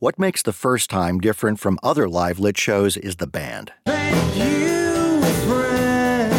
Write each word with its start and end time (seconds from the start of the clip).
What 0.00 0.18
makes 0.18 0.40
the 0.40 0.54
first 0.54 0.88
time 0.88 1.20
different 1.20 1.60
from 1.60 1.78
other 1.82 2.08
live 2.08 2.38
lit 2.38 2.56
shows 2.56 2.96
is 2.96 3.16
the 3.16 3.26
band. 3.26 3.70
Thank 3.84 4.34
you, 4.34 5.20
friend. 5.46 6.32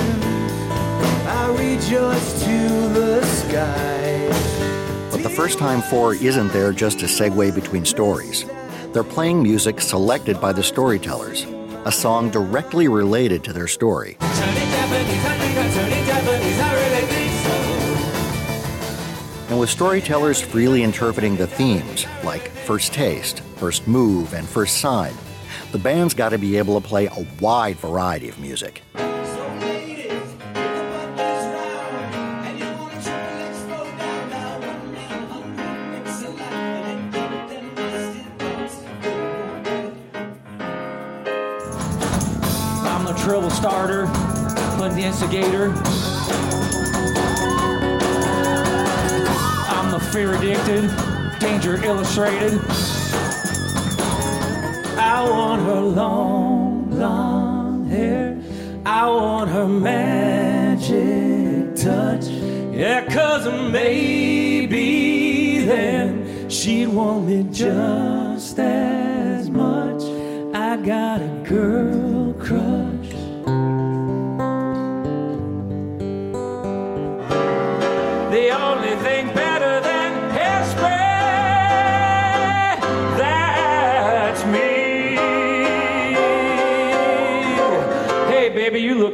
I 1.27 1.47
rejoice 1.49 2.43
to 2.43 2.89
the. 2.89 3.21
But 5.11 5.21
the 5.21 5.29
first 5.29 5.59
time 5.59 5.83
four 5.83 6.15
isn't 6.15 6.51
there 6.51 6.73
just 6.73 6.97
to 7.01 7.05
segue 7.05 7.53
between 7.53 7.85
stories. 7.85 8.45
They're 8.93 9.03
playing 9.03 9.43
music 9.43 9.79
selected 9.79 10.41
by 10.41 10.53
the 10.53 10.63
storytellers, 10.63 11.43
a 11.85 11.91
song 11.91 12.31
directly 12.31 12.87
related 12.87 13.43
to 13.43 13.53
their 13.53 13.67
story. 13.67 14.17
And 19.49 19.59
with 19.59 19.69
storytellers 19.69 20.41
freely 20.41 20.81
interpreting 20.81 21.35
the 21.35 21.45
themes, 21.45 22.07
like 22.23 22.49
first 22.49 22.91
taste, 22.91 23.43
first 23.61 23.87
move, 23.87 24.33
and 24.33 24.49
first 24.49 24.77
sign, 24.77 25.13
the 25.71 25.77
band's 25.77 26.15
got 26.15 26.29
to 26.29 26.39
be 26.39 26.57
able 26.57 26.81
to 26.81 26.87
play 26.87 27.05
a 27.05 27.27
wide 27.39 27.75
variety 27.75 28.27
of 28.27 28.39
music. 28.39 28.81
I'm 42.83 43.05
the 43.05 43.13
trouble 43.23 43.51
starter, 43.51 44.07
but 44.79 44.89
the 44.95 45.03
instigator. 45.03 45.67
I'm 49.69 49.91
the 49.91 49.99
fear 50.11 50.33
addicted, 50.33 50.89
danger 51.39 51.75
illustrated. 51.85 52.59
I 55.21 55.29
want 55.29 55.61
her 55.61 55.81
long 55.81 56.89
blonde 56.89 57.91
hair. 57.91 58.35
I 58.83 59.07
want 59.07 59.51
her 59.51 59.67
magic 59.67 61.75
touch. 61.75 62.25
Yeah, 62.73 63.07
cause 63.07 63.45
maybe 63.71 65.59
then 65.59 66.49
she'd 66.49 66.87
want 66.87 67.27
me 67.27 67.43
just 67.51 68.57
as 68.57 69.51
much. 69.51 70.01
I 70.55 70.77
got 70.77 71.21
a 71.21 71.43
girl 71.47 72.33
crush. 72.33 73.00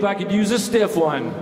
Like 0.08 0.22
you'd 0.22 0.32
use 0.32 0.52
a 0.52 0.60
stiff 0.60 0.96
one. 0.96 1.34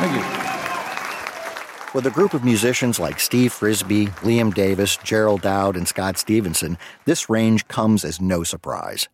Thank 0.00 0.12
you. 0.12 0.24
With 1.94 2.06
a 2.06 2.10
group 2.10 2.34
of 2.34 2.44
musicians 2.44 2.98
like 2.98 3.20
Steve 3.20 3.52
Frisbie, 3.52 4.08
Liam 4.24 4.52
Davis, 4.52 4.96
Gerald 4.96 5.42
Dowd, 5.42 5.76
and 5.76 5.86
Scott 5.86 6.18
Stevenson, 6.18 6.76
this 7.04 7.30
range 7.30 7.68
comes 7.68 8.04
as 8.04 8.20
no 8.20 8.42
surprise. 8.42 9.08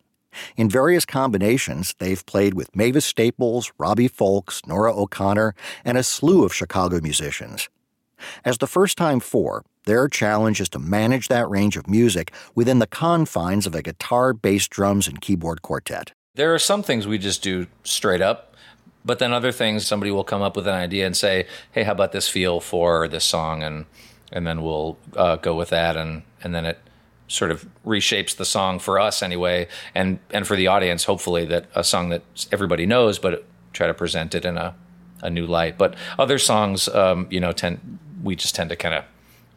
In 0.57 0.67
various 0.67 1.05
combinations, 1.05 1.93
they've 1.99 2.25
played 2.25 2.55
with 2.55 2.75
Mavis 2.75 3.05
Staples, 3.05 3.71
Robbie 3.77 4.09
Fulks, 4.09 4.65
Nora 4.65 4.95
O'Connor, 4.95 5.53
and 5.85 5.95
a 5.95 6.01
slew 6.01 6.43
of 6.43 6.55
Chicago 6.55 6.99
musicians. 7.03 7.69
As 8.43 8.57
the 8.57 8.65
first 8.65 8.97
time 8.97 9.19
four, 9.19 9.63
their 9.85 10.07
challenge 10.07 10.61
is 10.61 10.69
to 10.69 10.79
manage 10.79 11.27
that 11.27 11.49
range 11.49 11.77
of 11.77 11.89
music 11.89 12.31
within 12.55 12.79
the 12.79 12.87
confines 12.87 13.67
of 13.67 13.75
a 13.75 13.81
guitar, 13.81 14.33
bass, 14.33 14.67
drums, 14.67 15.07
and 15.07 15.21
keyboard 15.21 15.61
quartet. 15.61 16.13
There 16.35 16.53
are 16.53 16.59
some 16.59 16.83
things 16.83 17.05
we 17.05 17.17
just 17.17 17.43
do 17.43 17.67
straight 17.83 18.21
up, 18.21 18.55
but 19.05 19.19
then 19.19 19.33
other 19.33 19.51
things 19.51 19.85
somebody 19.85 20.11
will 20.11 20.23
come 20.23 20.41
up 20.41 20.55
with 20.55 20.67
an 20.67 20.73
idea 20.73 21.05
and 21.05 21.15
say, 21.15 21.45
"Hey, 21.71 21.83
how 21.83 21.91
about 21.91 22.11
this 22.11 22.27
feel 22.27 22.59
for 22.59 23.07
this 23.07 23.25
song?" 23.25 23.61
and 23.63 23.85
and 24.31 24.47
then 24.47 24.63
we'll 24.63 24.97
uh, 25.15 25.35
go 25.35 25.55
with 25.55 25.69
that, 25.69 25.95
and 25.95 26.23
and 26.43 26.55
then 26.55 26.65
it 26.65 26.79
sort 27.27 27.51
of 27.51 27.67
reshapes 27.85 28.35
the 28.35 28.45
song 28.45 28.79
for 28.79 28.99
us 28.99 29.21
anyway, 29.21 29.67
and 29.93 30.19
and 30.31 30.47
for 30.47 30.55
the 30.55 30.67
audience, 30.67 31.03
hopefully 31.03 31.45
that 31.45 31.67
a 31.75 31.83
song 31.83 32.09
that 32.09 32.23
everybody 32.51 32.85
knows, 32.85 33.19
but 33.19 33.45
try 33.73 33.87
to 33.87 33.93
present 33.93 34.33
it 34.33 34.45
in 34.45 34.57
a 34.57 34.75
a 35.21 35.29
new 35.29 35.45
light. 35.45 35.77
But 35.77 35.95
other 36.19 36.37
songs, 36.37 36.87
um, 36.89 37.27
you 37.29 37.39
know, 37.39 37.51
tend 37.51 37.99
we 38.23 38.35
just 38.35 38.55
tend 38.55 38.69
to 38.69 38.75
kind 38.75 38.95
of 38.95 39.05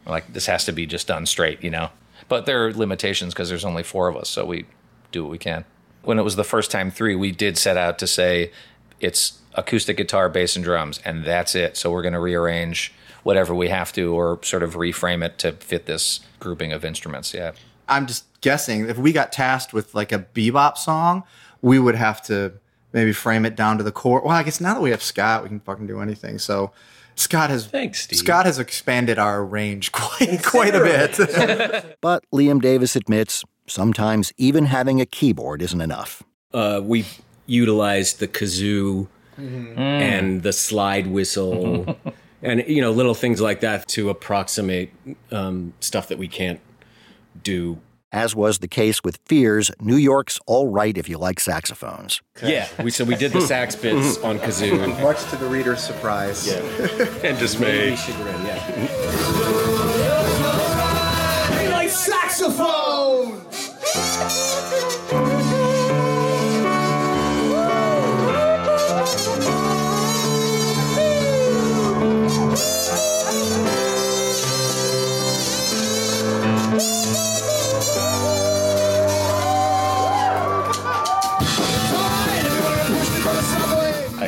like 0.07 0.33
this 0.33 0.47
has 0.47 0.65
to 0.67 0.73
be 0.73 0.87
just 0.87 1.07
done 1.07 1.27
straight, 1.27 1.63
you 1.63 1.71
know. 1.71 1.91
But 2.29 2.47
there 2.47 2.67
are 2.67 2.73
limitations 2.73 3.35
because 3.35 3.49
there's 3.49 3.65
only 3.65 3.83
four 3.83 4.09
of 4.09 4.17
us, 4.17 4.29
so 4.29 4.45
we 4.45 4.67
do 5.13 5.23
what 5.23 5.31
we 5.31 5.39
can. 5.39 5.65
When 6.03 6.19
it 6.19 6.23
was 6.23 6.37
the 6.37 6.45
first 6.45 6.71
time 6.71 6.91
three, 6.91 7.15
we 7.15 7.33
did 7.33 7.59
set 7.59 7.77
out 7.77 7.99
to 7.99 8.07
say 8.07 8.53
it's 9.01 9.41
acoustic 9.55 9.97
guitar, 9.97 10.29
bass, 10.29 10.57
and 10.57 10.65
drums, 10.65 11.01
and 11.05 11.25
that's 11.25 11.55
it. 11.55 11.77
So 11.77 11.91
we're 11.91 12.03
going 12.03 12.15
to 12.15 12.21
rearrange 12.21 12.93
whatever 13.23 13.55
we 13.55 13.69
have 13.69 13.93
to, 13.95 14.15
or 14.15 14.39
sort 14.43 14.63
of 14.63 14.75
reframe 14.75 15.25
it 15.25 15.39
to 15.39 15.53
fit 15.53 15.87
this 15.87 16.21
grouping 16.39 16.73
of 16.73 16.85
instruments. 16.85 17.35
Yeah. 17.35 17.53
I'm 17.89 18.07
just 18.07 18.25
guessing 18.41 18.89
if 18.89 18.99
we 18.99 19.13
got 19.13 19.33
tasked 19.33 19.73
with 19.73 19.95
like 19.95 20.13
a 20.13 20.21
bebop 20.21 20.77
song, 20.77 21.25
we 21.63 21.79
would 21.79 21.97
have 21.97 22.23
to 22.25 22.53
maybe 22.93 23.13
frame 23.13 23.45
it 23.45 23.57
down 23.57 23.79
to 23.79 23.85
the 23.85 23.93
core. 23.93 24.23
Well, 24.23 24.33
I 24.33 24.43
guess 24.43 24.61
now 24.61 24.75
that 24.75 24.81
we 24.81 24.91
have 24.91 25.03
Scott, 25.03 25.43
we 25.43 25.49
can 25.49 25.61
fucking 25.61 25.87
do 25.87 26.01
anything. 26.01 26.39
So 26.39 26.73
Scott 27.17 27.51
has 27.51 27.67
Thanks, 27.67 28.03
Steve. 28.05 28.19
Scott 28.19 28.47
has 28.47 28.59
expanded 28.59 29.19
our 29.19 29.45
range 29.45 29.91
quite 30.01 30.43
quite 30.45 30.75
a 30.75 30.81
bit. 30.81 31.97
But 32.01 32.25
Liam 32.33 32.61
Davis 32.61 32.95
admits 32.97 33.43
sometimes 33.67 34.33
even 34.37 34.67
having 34.67 35.01
a 35.01 35.07
keyboard 35.07 35.61
isn't 35.63 35.81
enough. 35.81 36.23
uh, 36.55 36.81
we 36.85 37.05
utilized 37.47 38.19
the 38.21 38.29
kazoo 38.29 39.09
and 39.39 40.43
the 40.43 40.53
slide 40.53 41.07
whistle 41.09 41.97
and 42.43 42.65
you 42.67 42.81
know 42.81 42.91
little 42.91 43.15
things 43.15 43.41
like 43.41 43.61
that 43.61 43.87
to 43.89 44.09
approximate 44.09 44.91
um, 45.31 45.73
stuff 45.81 46.09
that 46.09 46.17
we 46.19 46.27
can't 46.29 46.61
do 47.43 47.79
As 48.13 48.35
was 48.37 48.59
the 48.61 48.69
case 48.69 49.03
with 49.03 49.19
Fears, 49.27 49.71
New 49.81 49.97
York's 49.97 50.39
All 50.47 50.69
Right 50.69 50.97
If 50.97 51.09
You 51.09 51.19
Like 51.19 51.41
Saxophones. 51.41 52.23
yeah 52.43 52.69
we 52.83 52.91
so 52.91 53.05
we 53.05 53.17
did 53.17 53.33
the 53.33 53.41
sax 53.41 53.75
bits 53.75 54.19
on 54.23 54.39
kazoo 54.39 55.01
Much 55.03 55.23
to 55.31 55.37
the 55.37 55.47
reader's 55.47 55.81
surprise. 55.81 56.47
and 57.25 57.39
dismay 57.39 57.91
yeah 57.91 58.89
Like 61.73 61.89
saxophone! 61.91 63.43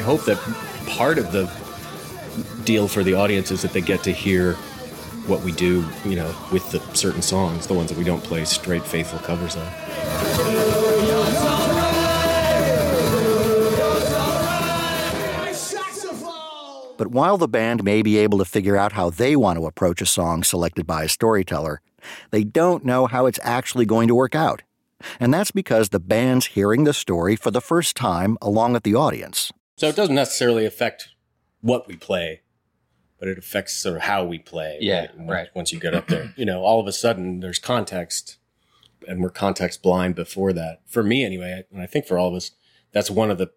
Hope 0.08 0.24
that 0.24 0.38
part 0.86 1.18
of 1.18 1.32
the 1.32 1.44
deal 2.64 2.88
for 2.88 3.04
the 3.04 3.12
audience 3.12 3.50
is 3.50 3.60
that 3.60 3.74
they 3.74 3.80
get 3.82 4.02
to 4.02 4.10
hear 4.10 4.54
what 5.26 5.42
we 5.42 5.52
do, 5.52 5.86
you 6.02 6.16
know, 6.16 6.34
with 6.50 6.70
the 6.70 6.80
certain 6.94 7.20
songs, 7.20 7.66
the 7.66 7.74
ones 7.74 7.90
that 7.90 7.98
we 7.98 8.04
don't 8.04 8.24
play 8.24 8.42
straight 8.46 8.82
faithful 8.82 9.18
covers 9.18 9.54
of. 9.54 9.68
But 16.96 17.08
while 17.08 17.36
the 17.36 17.46
band 17.46 17.84
may 17.84 18.00
be 18.00 18.16
able 18.16 18.38
to 18.38 18.46
figure 18.46 18.78
out 18.78 18.92
how 18.92 19.10
they 19.10 19.36
want 19.36 19.58
to 19.58 19.66
approach 19.66 20.00
a 20.00 20.06
song 20.06 20.42
selected 20.42 20.86
by 20.86 21.04
a 21.04 21.08
storyteller, 21.10 21.82
they 22.30 22.44
don't 22.44 22.82
know 22.82 23.08
how 23.08 23.26
it's 23.26 23.40
actually 23.42 23.84
going 23.84 24.08
to 24.08 24.14
work 24.14 24.34
out. 24.34 24.62
And 25.20 25.34
that's 25.34 25.50
because 25.50 25.90
the 25.90 26.00
band's 26.00 26.46
hearing 26.46 26.84
the 26.84 26.94
story 26.94 27.36
for 27.36 27.50
the 27.50 27.60
first 27.60 27.94
time 27.94 28.38
along 28.40 28.72
with 28.72 28.84
the 28.84 28.94
audience. 28.94 29.52
So 29.78 29.86
it 29.88 29.94
doesn't 29.96 30.14
necessarily 30.16 30.66
affect 30.66 31.10
what 31.60 31.86
we 31.86 31.94
play, 31.96 32.42
but 33.20 33.28
it 33.28 33.38
affects 33.38 33.74
sort 33.74 33.94
of 33.96 34.02
how 34.02 34.24
we 34.24 34.38
play. 34.40 34.78
Yeah, 34.80 35.06
Once- 35.16 35.30
right. 35.30 35.48
Once 35.54 35.72
you 35.72 35.78
get 35.78 35.94
up 35.94 36.08
there, 36.08 36.34
you 36.36 36.44
know, 36.44 36.62
all 36.62 36.80
of 36.80 36.88
a 36.88 36.92
sudden 36.92 37.38
there's 37.38 37.60
context, 37.60 38.38
and 39.06 39.22
we're 39.22 39.30
context 39.30 39.80
blind 39.82 40.16
before 40.16 40.52
that. 40.52 40.80
For 40.86 41.04
me, 41.04 41.24
anyway, 41.24 41.64
and 41.72 41.80
I 41.80 41.86
think 41.86 42.06
for 42.06 42.18
all 42.18 42.28
of 42.28 42.34
us, 42.34 42.50
that's 42.90 43.08
one 43.10 43.30
of 43.30 43.38
the 43.38 43.52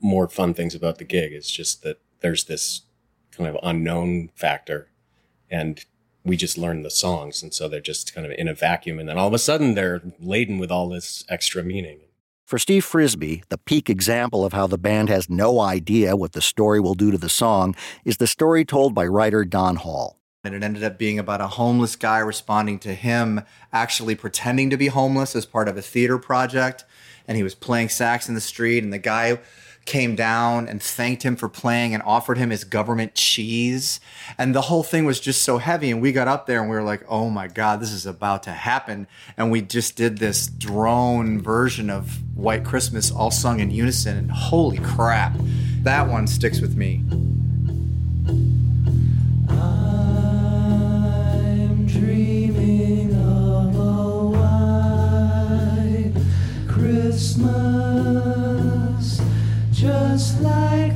more 0.00 0.28
fun 0.28 0.52
things 0.52 0.74
about 0.74 0.98
the 0.98 1.04
gig. 1.04 1.32
is 1.32 1.48
just 1.48 1.84
that 1.84 2.00
there's 2.20 2.44
this 2.44 2.82
kind 3.30 3.48
of 3.48 3.56
unknown 3.62 4.30
factor, 4.34 4.88
and 5.48 5.84
we 6.24 6.36
just 6.36 6.58
learn 6.58 6.82
the 6.82 6.90
songs, 6.90 7.40
and 7.40 7.54
so 7.54 7.68
they're 7.68 7.80
just 7.80 8.12
kind 8.12 8.26
of 8.26 8.32
in 8.32 8.48
a 8.48 8.54
vacuum, 8.54 8.98
and 8.98 9.08
then 9.08 9.16
all 9.16 9.28
of 9.28 9.34
a 9.34 9.38
sudden 9.38 9.74
they're 9.74 10.02
laden 10.18 10.58
with 10.58 10.72
all 10.72 10.88
this 10.88 11.24
extra 11.28 11.62
meaning. 11.62 12.00
For 12.44 12.58
Steve 12.58 12.84
Frisbie, 12.84 13.42
the 13.48 13.56
peak 13.56 13.88
example 13.88 14.44
of 14.44 14.52
how 14.52 14.66
the 14.66 14.76
band 14.76 15.08
has 15.08 15.30
no 15.30 15.60
idea 15.60 16.16
what 16.16 16.32
the 16.32 16.42
story 16.42 16.80
will 16.80 16.94
do 16.94 17.10
to 17.10 17.16
the 17.16 17.28
song 17.28 17.74
is 18.04 18.18
the 18.18 18.26
story 18.26 18.64
told 18.64 18.94
by 18.94 19.06
writer 19.06 19.44
Don 19.44 19.76
Hall. 19.76 20.18
And 20.44 20.54
it 20.54 20.62
ended 20.62 20.82
up 20.82 20.98
being 20.98 21.18
about 21.18 21.40
a 21.40 21.46
homeless 21.46 21.94
guy 21.94 22.18
responding 22.18 22.80
to 22.80 22.94
him 22.94 23.42
actually 23.72 24.16
pretending 24.16 24.70
to 24.70 24.76
be 24.76 24.88
homeless 24.88 25.36
as 25.36 25.46
part 25.46 25.68
of 25.68 25.76
a 25.76 25.82
theater 25.82 26.18
project. 26.18 26.84
And 27.28 27.36
he 27.36 27.44
was 27.44 27.54
playing 27.54 27.88
sax 27.90 28.28
in 28.28 28.34
the 28.34 28.40
street, 28.40 28.82
and 28.82 28.92
the 28.92 28.98
guy 28.98 29.38
came 29.84 30.14
down 30.14 30.68
and 30.68 30.82
thanked 30.82 31.22
him 31.22 31.36
for 31.36 31.48
playing 31.48 31.94
and 31.94 32.02
offered 32.04 32.38
him 32.38 32.50
his 32.50 32.64
government 32.64 33.14
cheese. 33.14 34.00
And 34.38 34.54
the 34.54 34.62
whole 34.62 34.82
thing 34.82 35.04
was 35.04 35.20
just 35.20 35.42
so 35.42 35.58
heavy. 35.58 35.90
And 35.90 36.00
we 36.00 36.12
got 36.12 36.28
up 36.28 36.46
there 36.46 36.60
and 36.60 36.70
we 36.70 36.76
were 36.76 36.82
like, 36.82 37.04
oh 37.08 37.30
my 37.30 37.48
God, 37.48 37.80
this 37.80 37.92
is 37.92 38.06
about 38.06 38.44
to 38.44 38.52
happen. 38.52 39.06
And 39.36 39.50
we 39.50 39.60
just 39.60 39.96
did 39.96 40.18
this 40.18 40.46
drone 40.46 41.40
version 41.40 41.90
of 41.90 42.20
White 42.36 42.64
Christmas 42.64 43.10
all 43.10 43.30
sung 43.30 43.60
in 43.60 43.70
unison. 43.70 44.16
And 44.16 44.30
holy 44.30 44.78
crap, 44.78 45.34
that 45.82 46.08
one 46.08 46.26
sticks 46.26 46.60
with 46.60 46.76
me. 46.76 47.02
Just 60.22 60.40
like 60.40 60.91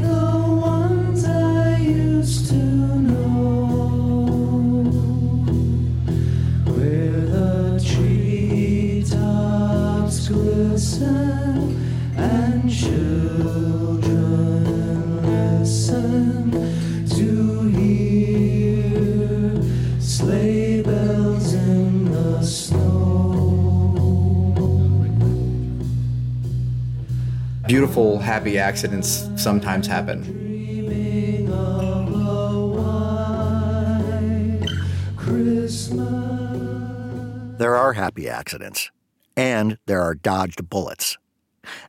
Beautiful, 27.66 28.20
happy 28.20 28.58
accidents 28.58 29.28
sometimes 29.34 29.88
happen. 29.88 30.22
There 37.58 37.74
are 37.74 37.94
happy 37.94 38.28
accidents, 38.28 38.92
and 39.36 39.78
there 39.86 40.00
are 40.00 40.14
dodged 40.14 40.68
bullets. 40.70 41.18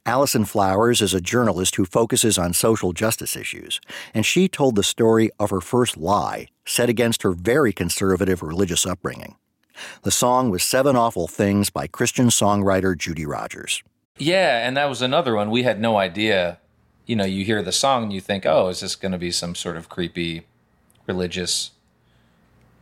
Allison 0.03 0.45
Flowers 0.45 1.01
is 1.01 1.13
a 1.13 1.21
journalist 1.21 1.75
who 1.75 1.85
focuses 1.85 2.39
on 2.39 2.53
social 2.53 2.91
justice 2.91 3.35
issues, 3.35 3.80
and 4.15 4.25
she 4.25 4.47
told 4.47 4.75
the 4.75 4.83
story 4.83 5.30
of 5.39 5.51
her 5.51 5.62
first 5.62 5.95
lie 5.95 6.47
set 6.65 6.89
against 6.89 7.21
her 7.21 7.33
very 7.33 7.71
conservative 7.71 8.41
religious 8.41 8.85
upbringing. 8.85 9.35
The 10.01 10.12
song 10.12 10.50
was 10.50 10.63
Seven 10.63 10.95
Awful 10.95 11.27
Things 11.27 11.69
by 11.69 11.85
Christian 11.85 12.30
songwriter 12.30 12.97
Judy 12.97 13.27
Rogers. 13.27 13.83
Yeah, 14.18 14.68
and 14.68 14.75
that 14.78 14.86
was 14.90 15.02
another 15.02 15.36
one. 15.36 15.50
We 15.52 15.64
had 15.64 15.80
no 15.80 15.98
idea. 15.98 16.60
You 17.06 17.16
know, 17.16 17.25
you 17.25 17.46
hear 17.46 17.62
the 17.62 17.72
song 17.72 18.04
and 18.04 18.14
you 18.14 18.19
think, 18.22 18.46
oh, 18.46 18.68
is 18.68 18.80
this 18.81 18.96
going 18.96 19.12
to 19.12 19.18
be 19.18 19.31
some 19.31 19.56
sort 19.56 19.78
of 19.78 19.90
creepy 19.90 20.46
religious 21.06 21.72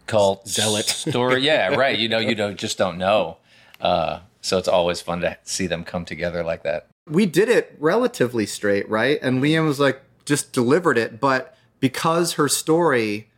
cult 0.07 0.47
Zealot. 0.47 0.85
story? 0.85 1.41
yeah, 1.41 1.67
right. 1.75 1.97
You 1.97 2.09
know, 2.09 2.19
you 2.19 2.35
know, 2.35 2.53
just 2.53 2.77
don't 2.77 2.97
know. 2.97 3.37
Uh, 3.81 4.19
so 4.41 4.57
it's 4.57 4.67
always 4.67 5.01
fun 5.01 5.21
to 5.21 5.37
see 5.43 5.67
them 5.67 5.83
come 5.83 6.05
together 6.05 6.43
like 6.43 6.63
that. 6.63 6.87
we 7.07 7.25
did 7.25 7.49
it 7.49 7.75
relatively 7.79 8.45
straight, 8.45 8.87
right? 8.89 9.19
And 9.21 9.41
Liam 9.43 9.65
was 9.67 9.79
like 9.79 10.01
just 10.25 10.53
delivered 10.53 10.97
it, 10.97 11.19
but 11.19 11.55
because 11.79 12.33
her 12.33 12.47
story 12.47 13.29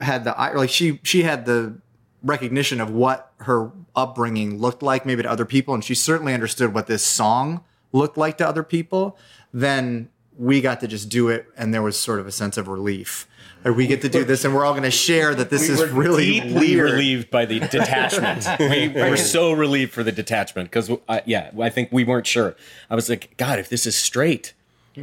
had 0.00 0.24
the 0.24 0.34
like 0.54 0.70
she 0.70 1.00
she 1.02 1.22
had 1.22 1.46
the 1.46 1.74
recognition 2.22 2.80
of 2.80 2.90
what 2.90 3.32
her 3.40 3.70
upbringing 3.96 4.58
looked 4.58 4.82
like 4.82 5.04
maybe 5.04 5.22
to 5.22 5.30
other 5.30 5.44
people 5.44 5.74
and 5.74 5.84
she 5.84 5.94
certainly 5.94 6.34
understood 6.34 6.74
what 6.74 6.86
this 6.86 7.04
song 7.04 7.62
looked 7.92 8.16
like 8.16 8.38
to 8.38 8.46
other 8.46 8.62
people 8.62 9.16
then 9.52 10.08
we 10.38 10.60
got 10.60 10.80
to 10.80 10.86
just 10.86 11.08
do 11.08 11.28
it 11.28 11.46
and 11.56 11.72
there 11.74 11.82
was 11.82 11.98
sort 11.98 12.20
of 12.20 12.26
a 12.26 12.32
sense 12.32 12.56
of 12.56 12.68
relief 12.68 13.26
like 13.64 13.74
we 13.74 13.86
get 13.86 14.02
to 14.02 14.08
do 14.08 14.24
this 14.24 14.44
and 14.44 14.54
we're 14.54 14.64
all 14.64 14.72
going 14.72 14.84
to 14.84 14.90
share 14.90 15.34
that 15.34 15.50
this 15.50 15.68
is 15.68 15.82
really 15.90 16.40
deeply 16.40 16.54
weird 16.54 16.92
relieved 16.92 17.30
by 17.30 17.44
the 17.44 17.58
detachment. 17.60 18.46
we 18.60 18.88
were 18.88 19.16
so 19.16 19.52
relieved 19.52 19.92
for 19.92 20.02
the 20.04 20.12
detachment 20.12 20.70
because, 20.70 20.90
uh, 21.08 21.20
yeah, 21.26 21.50
I 21.60 21.68
think 21.68 21.90
we 21.90 22.04
weren't 22.04 22.26
sure. 22.26 22.54
I 22.88 22.94
was 22.94 23.08
like, 23.08 23.36
God, 23.36 23.58
if 23.58 23.68
this 23.68 23.86
is 23.86 23.96
straight, 23.96 24.54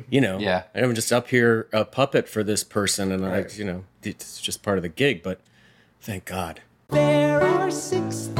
you 0.10 0.22
know, 0.22 0.40
Yeah. 0.40 0.64
I'm 0.74 0.96
just 0.96 1.12
up 1.12 1.28
here 1.30 1.68
a 1.74 1.86
puppet 1.86 2.28
for 2.28 2.44
this 2.44 2.64
person, 2.64 3.12
and 3.12 3.26
I, 3.26 3.46
you 3.56 3.64
know, 3.66 3.84
it's 4.04 4.40
just 4.42 4.64
part 4.64 4.78
of 4.78 4.84
the 4.84 4.90
gig. 4.90 5.22
But 5.24 5.40
thank 6.02 6.26
God. 6.26 6.62
There 6.90 7.42
are 7.42 7.72
six 7.72 8.28
things, 8.28 8.35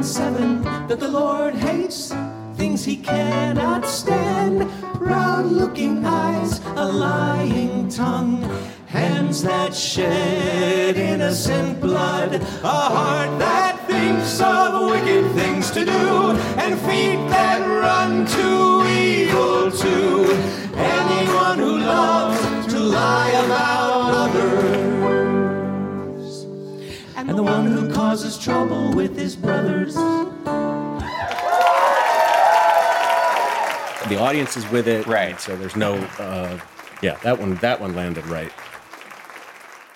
even 0.00 0.12
seven, 0.12 0.62
that 0.88 0.98
the 0.98 1.08
Lord 1.08 1.54
hates. 1.54 2.14
Things 2.54 2.84
he 2.84 2.96
cannot 2.96 3.84
stand. 3.84 4.70
Proud 4.94 5.44
looking 5.44 6.04
eyes, 6.06 6.60
a 6.76 6.86
lying 6.86 7.88
tongue, 7.90 8.40
hands 8.86 9.42
that 9.42 9.74
shed 9.74 10.96
innocent 10.96 11.80
blood, 11.82 12.34
a 12.34 12.80
heart 12.96 13.38
that 13.40 13.76
thinks 13.86 14.40
of 14.40 14.90
wicked 14.90 15.30
things 15.32 15.70
to 15.72 15.84
do, 15.84 16.32
and 16.62 16.78
feet 16.80 17.20
that 17.28 17.60
run 17.66 18.24
to 18.36 18.48
evil 18.88 19.70
too. 19.70 20.32
Anyone 20.76 21.58
who 21.58 21.78
loves 21.78 22.72
to 22.72 22.78
lie 22.78 23.32
about 23.44 23.89
and 27.30 27.38
the 27.38 27.42
one 27.44 27.64
who 27.64 27.88
causes 27.92 28.36
trouble 28.36 28.92
with 28.92 29.16
his 29.16 29.36
brothers. 29.36 29.94
The 34.08 34.18
audience 34.18 34.56
is 34.56 34.68
with 34.70 34.88
it, 34.88 35.06
Right. 35.06 35.40
So 35.40 35.56
there's 35.56 35.76
no, 35.76 35.94
uh, 36.18 36.58
yeah, 37.00 37.18
that 37.22 37.38
one, 37.38 37.54
that 37.56 37.80
one 37.80 37.94
landed 37.94 38.26
right. 38.26 38.50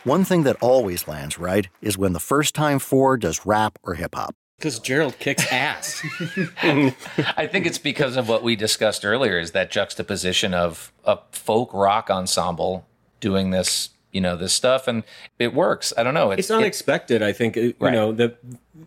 One 0.05 0.23
thing 0.23 0.45
that 0.45 0.57
always 0.61 1.09
lands 1.09 1.37
right 1.37 1.69
is 1.83 1.99
when 1.99 2.13
the 2.13 2.21
first 2.21 2.55
time 2.55 2.79
four 2.79 3.17
does 3.17 3.45
rap 3.45 3.81
or 3.83 3.95
hip 3.95 4.15
hop. 4.15 4.37
Because 4.59 4.79
Gerald 4.79 5.19
kicks 5.19 5.51
ass. 5.51 6.05
I 6.63 7.49
think 7.51 7.67
it's 7.67 7.79
because 7.79 8.17
of 8.17 8.29
what 8.29 8.45
we 8.45 8.55
discussed 8.55 9.05
earlier 9.05 9.41
is 9.41 9.51
that 9.51 9.73
juxtaposition 9.73 10.55
of 10.55 10.93
a 11.05 11.19
folk 11.33 11.75
rock 11.75 12.11
ensemble 12.11 12.87
doing 13.19 13.51
this, 13.51 13.91
you 14.15 14.21
know, 14.23 14.37
this 14.37 14.55
stuff 14.55 14.89
and 14.89 15.03
it 15.39 15.53
works. 15.53 15.93
I 15.99 16.03
don't 16.03 16.15
know. 16.15 16.31
it's 16.31 16.51
unexpected. 16.51 17.23
I 17.23 17.33
think 17.33 17.57
you 17.57 17.75
Right. 17.79 17.93
know 17.93 18.13
that 18.13 18.39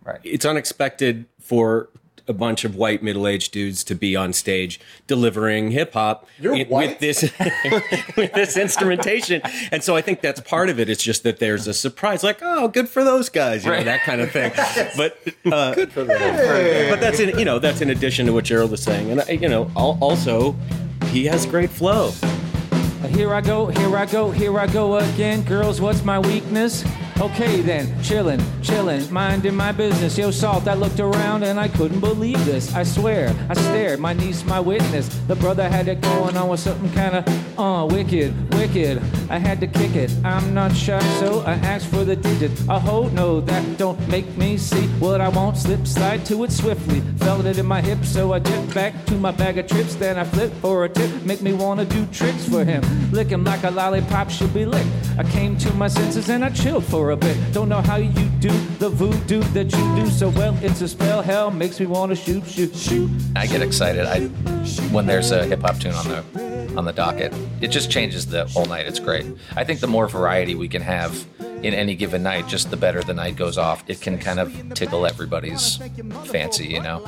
Right. 0.04 0.20
it's 0.24 0.46
unexpected 0.46 1.26
for 1.40 1.90
a 2.30 2.34
bunch 2.34 2.66
of 2.66 2.76
white 2.76 3.02
middle-aged 3.02 3.54
dudes 3.54 3.86
to 3.86 3.96
be 3.96 4.14
on 4.14 4.34
stage 4.34 4.82
delivering 5.08 5.72
hip 5.72 5.94
hop 5.94 6.28
with 6.42 6.68
white? 6.68 7.00
this 7.00 7.22
with 8.18 8.34
this 8.34 8.58
instrumentation. 8.58 9.42
And 9.72 9.82
so 9.82 9.96
I 9.96 10.02
think 10.02 10.20
that's 10.22 10.42
part 10.42 10.68
of 10.70 10.78
it. 10.78 10.90
It's 10.90 11.02
just 11.04 11.24
that 11.24 11.40
there's 11.40 11.68
a 11.68 11.74
surprise, 11.74 12.24
like 12.24 12.40
oh, 12.42 12.68
good 12.68 12.90
for 12.90 13.04
those 13.06 13.30
guys, 13.30 13.64
you 13.64 13.72
know, 13.72 13.82
that 13.84 14.02
kind 14.02 14.20
of 14.20 14.30
thing. 14.32 14.52
But 14.98 15.18
uh, 15.46 15.74
good 15.76 15.92
for 15.94 16.04
them. 16.04 16.90
But 16.90 17.00
that's 17.00 17.20
in 17.22 17.38
you 17.40 17.46
know 17.46 17.60
that's 17.60 17.80
in 17.80 17.90
addition 17.92 18.26
to 18.26 18.34
what 18.34 18.44
Gerald 18.44 18.74
is 18.74 18.84
saying, 18.84 19.10
and 19.12 19.22
I- 19.22 19.32
you 19.32 19.48
know 19.48 19.72
also 19.76 20.54
he 21.12 21.26
has 21.28 21.46
great 21.46 21.70
flow. 21.70 22.12
Here 23.08 23.34
I 23.34 23.42
go, 23.42 23.68
here 23.68 23.96
I 23.96 24.06
go, 24.06 24.32
here 24.32 24.60
I 24.60 24.68
go 24.68 24.98
again. 24.98 25.44
Girls, 25.44 25.80
what's 25.82 26.04
my 26.04 26.20
weakness? 26.20 26.84
Okay 27.20 27.62
then, 27.62 27.88
chillin', 28.04 28.40
chillin', 28.62 29.10
minding 29.10 29.56
my 29.56 29.72
business. 29.72 30.18
Yo, 30.18 30.30
Salt, 30.30 30.68
I 30.68 30.76
looked 30.76 31.00
around 31.00 31.44
and 31.44 31.60
I 31.60 31.68
couldn't 31.68 32.00
believe 32.00 32.44
this. 32.46 32.76
I 32.76 32.84
swear, 32.84 33.36
I 33.50 33.56
stared, 33.56 34.00
my 34.00 34.14
niece, 34.14 34.46
my 34.46 34.60
witness. 34.60 35.08
The 35.28 35.36
brother 35.36 35.68
had 35.68 35.88
it 35.88 36.02
going 36.02 36.38
on 36.38 36.50
with 36.50 36.60
something 36.60 36.92
kinda, 36.92 37.24
uh, 37.58 37.88
wicked, 37.90 38.54
wicked. 38.54 39.02
I 39.30 39.38
had 39.38 39.60
to 39.60 39.68
kick 39.68 39.96
it. 39.96 40.12
I'm 40.24 40.54
not 40.54 40.76
shy, 40.76 41.00
so 41.20 41.42
I 41.42 41.54
asked 41.54 41.88
for 41.88 42.04
the 42.04 42.16
digit. 42.16 42.52
A 42.70 42.80
ho, 42.80 43.10
no, 43.10 43.42
that 43.42 43.78
don't 43.78 44.00
make 44.08 44.38
me 44.38 44.58
see 44.58 44.88
what 45.00 45.20
I 45.22 45.30
want. 45.30 45.58
Slip, 45.58 45.86
slide 45.86 46.26
to 46.28 46.44
it 46.46 46.52
swiftly. 46.52 47.02
Felt 47.18 47.46
it 47.46 47.58
in 47.58 47.66
my 47.66 47.82
hip, 47.82 48.04
so 48.06 48.34
I 48.34 48.40
dipped 48.40 48.74
back 48.74 48.94
to 49.08 49.16
my 49.16 49.32
bag 49.32 49.58
of 49.58 49.68
trips. 49.68 49.96
Then 49.96 50.18
I 50.18 50.24
flipped 50.24 50.56
for 50.58 50.86
a 50.86 50.90
tip, 50.90 51.12
make 51.24 51.42
me 51.42 51.54
wanna 51.54 51.86
do 51.86 52.06
tricks 52.08 52.48
for 52.48 52.64
him. 52.64 52.82
Lick 53.12 53.28
him 53.28 53.44
like 53.44 53.64
a 53.64 53.72
lollipop 53.72 54.30
should 54.30 54.54
be 54.54 54.66
licked. 54.66 54.90
I 55.18 55.24
came 55.24 55.58
to 55.58 55.74
my 55.74 55.88
senses 55.88 56.30
and 56.30 56.44
I 56.46 56.50
chilled 56.50 56.86
for 56.86 57.12
a 57.12 57.18
bit. 57.18 57.38
Don't 57.52 57.70
know 57.70 57.82
how 57.82 57.98
you 57.98 58.30
do 58.40 58.52
the 58.80 58.90
voodoo 58.90 59.42
that 59.54 59.72
you 59.74 59.96
do 59.96 60.10
so 60.10 60.30
well. 60.30 60.58
It's 60.62 60.82
a 60.82 60.88
spell, 60.88 61.22
hell 61.22 61.52
makes 61.52 61.80
me 61.80 61.86
wanna 61.86 62.16
shoot, 62.16 62.46
shoot, 62.46 62.76
shoot. 62.76 63.10
I 63.36 63.48
get 63.48 63.62
excited. 63.62 64.06
I 64.06 64.28
when 64.92 65.06
there's 65.06 65.32
a 65.32 65.46
hip 65.46 65.62
hop 65.62 65.80
tune 65.80 65.94
on 65.94 66.08
the 66.08 66.47
on 66.78 66.86
the 66.86 66.94
docket. 66.94 67.34
It 67.60 67.68
just 67.68 67.92
changes 67.92 68.28
the 68.28 68.46
whole 68.46 68.66
night. 68.66 68.86
It's 68.86 69.00
great. 69.00 69.26
I 69.56 69.64
think 69.64 69.80
the 69.80 69.88
more 69.88 70.08
variety 70.08 70.56
we 70.56 70.68
can 70.68 70.82
have 70.82 71.26
in 71.64 71.74
any 71.74 71.96
given 71.96 72.24
night, 72.24 72.48
just 72.48 72.70
the 72.70 72.78
better 72.78 73.02
the 73.02 73.14
night 73.14 73.36
goes 73.36 73.58
off, 73.58 73.84
it 73.88 74.00
can 74.00 74.20
kind 74.20 74.40
of 74.40 74.74
tickle 74.74 75.06
everybody's 75.06 75.78
fancy, 76.26 76.68
you 76.68 76.82
know? 76.82 77.04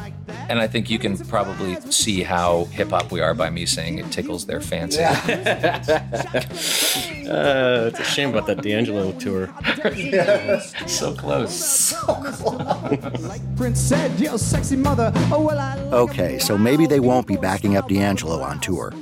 And 0.50 0.60
I 0.60 0.68
think 0.68 0.90
you 0.90 0.98
can 0.98 1.18
probably 1.18 1.80
see 1.92 2.24
how 2.24 2.66
hip 2.66 2.90
hop 2.90 3.12
we 3.12 3.22
are 3.22 3.36
by 3.36 3.50
me 3.50 3.66
saying 3.66 4.00
it 4.00 4.12
tickles 4.12 4.46
their 4.46 4.62
fancy. 4.62 5.04
Uh, 7.30 7.92
it's 7.92 8.00
a 8.00 8.04
shame 8.04 8.30
about 8.30 8.48
that 8.48 8.60
D'Angelo 8.64 9.12
tour. 9.20 9.54
so 10.88 11.14
close. 11.14 11.54
So 11.54 11.96
close. 12.16 13.22
Like 13.22 13.56
Prince 13.56 13.80
said, 13.80 14.20
yo, 14.20 14.36
sexy 14.36 14.76
mother. 14.76 15.12
Oh, 15.32 15.46
well, 15.46 15.60
I 15.60 15.78
Okay, 15.96 16.40
so 16.40 16.58
maybe 16.58 16.88
they 16.88 17.00
won't 17.00 17.28
be 17.28 17.38
backing 17.38 17.78
up 17.78 17.88
D'Angelo 17.88 18.42
on 18.42 18.60
tour. 18.60 18.94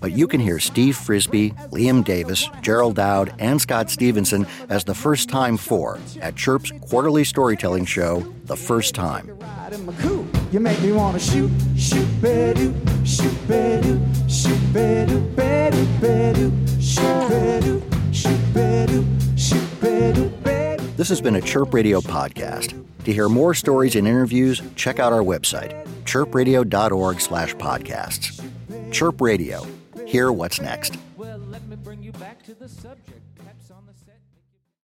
But 0.00 0.12
you 0.12 0.26
can 0.26 0.40
hear 0.40 0.58
Steve 0.58 0.96
Frisbie, 0.96 1.50
Liam 1.70 2.04
Davis, 2.04 2.48
Gerald 2.62 2.96
Dowd, 2.96 3.32
and 3.38 3.60
Scott 3.60 3.90
Stevenson 3.90 4.46
as 4.68 4.84
the 4.84 4.94
first 4.94 5.28
time 5.28 5.56
four 5.56 5.98
at 6.20 6.36
Chirp's 6.36 6.72
quarterly 6.82 7.24
storytelling 7.24 7.84
show, 7.84 8.20
The 8.44 8.56
First 8.56 8.94
Time. 8.94 9.28
ride 9.38 9.72
in 9.72 9.84
my 9.86 9.92
coupe. 9.94 10.26
You 10.52 10.60
make 10.60 10.80
me 10.80 10.92
wanna 10.92 11.18
shoot, 11.18 11.50
shoot, 11.76 12.06
bedoo, 12.22 12.74
shoot, 13.04 13.48
bedoo, 13.48 14.00
shoot, 14.28 14.58
bedoo, 14.72 15.20
bedoo, 15.36 15.86
bedoo, 16.00 16.52
shoot, 16.80 17.28
bedoo, 17.28 17.82
shoot, 18.12 18.54
bedoo, 18.54 19.04
shoot, 19.36 19.80
bedoo, 19.80 20.28
bedoo. 20.42 20.84
This 20.96 21.08
has 21.10 21.20
been 21.20 21.36
a 21.36 21.40
Chirp 21.40 21.74
Radio 21.74 22.00
podcast. 22.00 22.84
To 23.04 23.12
hear 23.12 23.28
more 23.28 23.54
stories 23.54 23.94
and 23.96 24.06
interviews, 24.08 24.60
check 24.74 24.98
out 24.98 25.12
our 25.12 25.22
website, 25.22 25.86
chirpradio.org 26.04 27.20
slash 27.20 27.54
podcasts. 27.56 28.37
Chirp 28.90 29.20
Radio. 29.20 29.66
Hear 30.06 30.32
what's 30.32 30.60
next. 30.60 30.96